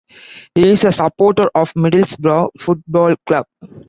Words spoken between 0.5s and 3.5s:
He is a supporter of Middlesbrough Football Club.